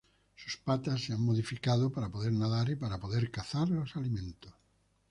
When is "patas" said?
0.57-1.03